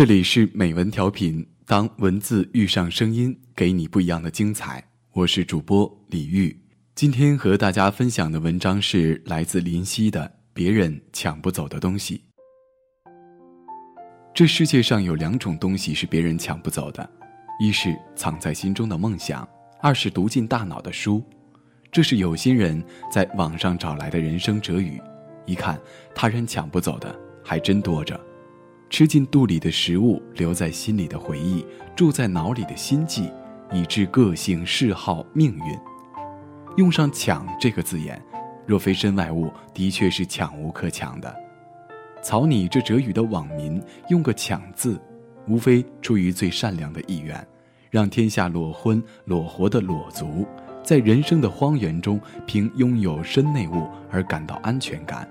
[0.00, 4.82] 这里是美文调频，当文字遇上声音，给你不一样的精彩。
[5.12, 6.58] 我是主播李玉，
[6.94, 10.22] 今天和大家分享的文章是来自林夕的
[10.54, 12.16] 《别人抢不走的东西》。
[14.32, 17.06] 这世界上有两种东西是别人抢不走的，
[17.60, 19.46] 一是藏在心中的梦想，
[19.82, 21.22] 二是读进大脑的书。
[21.92, 22.82] 这是有心人
[23.12, 24.98] 在网上找来的人生哲语，
[25.44, 25.78] 一看
[26.14, 27.14] 他人抢不走的
[27.44, 28.18] 还真多着。
[28.90, 33.32] 吃进肚里的食物，留在心里的回忆，住在脑里的心悸，
[33.72, 35.78] 以致个性、嗜好、命运。
[36.76, 38.20] 用上“抢”这个字眼，
[38.66, 41.32] 若非身外物，的确是抢无可抢的。
[42.20, 45.00] 草拟这哲语的网民用个“抢”字，
[45.46, 47.46] 无非出于最善良的意愿，
[47.90, 50.44] 让天下裸婚裸活的裸族。
[50.82, 55.28] 在人生的荒原中，凭拥有身内物而感到安全感，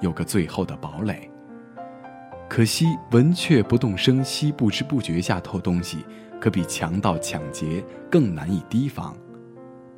[0.00, 1.28] 有个最后的堡垒。
[2.54, 6.04] 可惜文雀不动声息、不知不觉下偷东西，
[6.38, 9.16] 可比强盗抢劫更难以提防。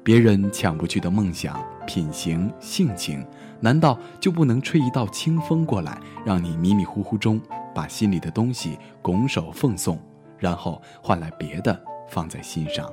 [0.05, 3.27] 别人抢不去的梦想、品行、性情，
[3.59, 7.41] 难道就不能吹一道清风过来，让你迷迷糊糊中
[7.75, 9.99] 把心里的东西拱手奉送，
[10.39, 11.77] 然后换来别的
[12.09, 12.89] 放在心上？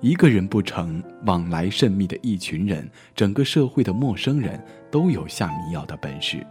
[0.00, 4.58] 一个人不成，往来甚密的一群人，整个社会的陌生人
[4.90, 6.42] 都有下迷药的本事。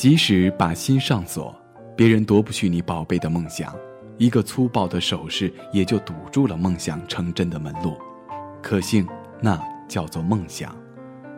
[0.00, 1.54] 即使把心上锁，
[1.94, 3.76] 别人夺不去你宝贝的梦想，
[4.16, 7.98] 一个粗暴的手势也就堵住了梦想成真的门路。
[8.62, 9.06] 可幸，
[9.42, 10.74] 那叫做梦想。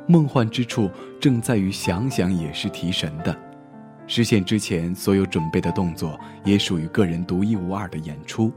[0.07, 0.89] 梦幻之处
[1.21, 3.37] 正在于想想也是提神的。
[4.07, 8.53] 实现之前，所有准备的动作也属于个人独一无二的演出。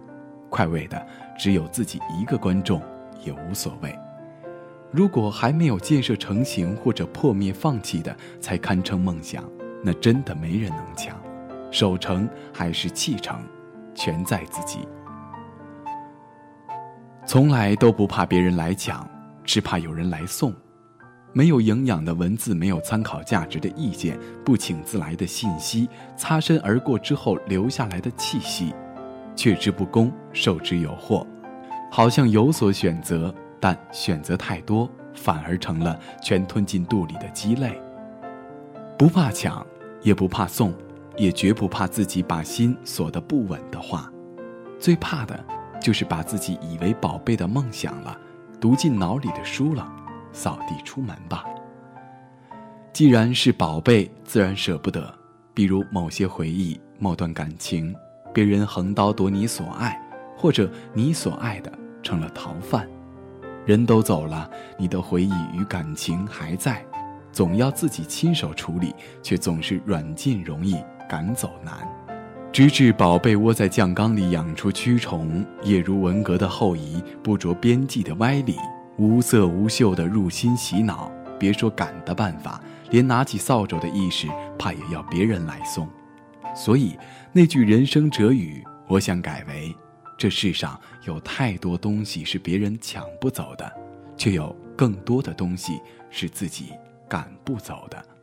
[0.52, 1.04] 快慰的
[1.36, 2.80] 只有自己一个观众，
[3.26, 3.92] 也无所谓。
[4.92, 9.44] 如果还没有建设成型或者破灭放弃的，才堪称梦想，
[9.86, 11.16] 那真的没人能抢。
[11.70, 13.40] 守成还是弃成，
[13.94, 14.88] 全在自己。
[17.26, 19.08] 从来都不怕别人来抢，
[19.44, 20.52] 只怕有人来送。
[21.34, 28.74] 没有营养的文字，没有参考价值的意见，不请自来的信息，擦身而过之后留下来的气息。
[29.36, 31.28] 却之不恭，受之有祸，
[31.92, 37.78] 好像有所选择，但选择太多，反而成了全吞进肚里的鸡肋。
[38.98, 39.66] 不怕抢，
[40.06, 40.72] 也不怕送，
[41.18, 44.08] 也绝不怕自己把心锁得不稳的话，
[44.80, 45.44] 最怕的，
[45.82, 48.16] 就是把自己以为宝贝的梦想了，
[48.62, 49.92] 读进脑里的书了，
[50.32, 51.44] 扫地出门吧。
[52.94, 55.12] 既然是宝贝，自然舍不得，
[55.56, 57.94] 比如某些回忆，某段感情。
[58.32, 60.00] 别人横刀夺你所爱，
[60.38, 61.72] 或者你所爱的
[62.04, 62.88] 成了逃犯，
[63.66, 66.86] 人都走了，你的回忆与感情还在，
[67.36, 70.78] 总要自己亲手处理，却总是软禁容易，
[71.10, 71.86] 赶走难。
[72.50, 78.56] 直至宝贝窝在酱缸里养出蛆虫，也如文革的后遗，不着边际的歪理，
[78.98, 81.12] 无色无嗅的入心洗脑。
[81.38, 85.90] 别说赶的办法，连拿起扫帚的意识，怕也要别人来送。
[86.56, 86.98] 所以，
[87.34, 89.76] 那句人生哲语，我想改为：
[90.18, 93.70] 这世上有太多东西是别人抢不走的，
[94.16, 96.72] 却有更多的东西是自己
[97.08, 98.15] 赶不走的。